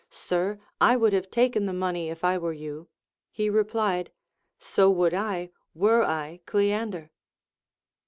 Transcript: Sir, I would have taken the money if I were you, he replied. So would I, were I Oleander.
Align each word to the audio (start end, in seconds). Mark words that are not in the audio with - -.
Sir, 0.09 0.59
I 0.81 0.95
would 0.95 1.13
have 1.13 1.29
taken 1.29 1.67
the 1.67 1.73
money 1.73 2.09
if 2.09 2.23
I 2.23 2.35
were 2.39 2.53
you, 2.53 2.87
he 3.29 3.51
replied. 3.51 4.11
So 4.57 4.89
would 4.89 5.13
I, 5.13 5.51
were 5.75 6.01
I 6.01 6.39
Oleander. 6.51 7.11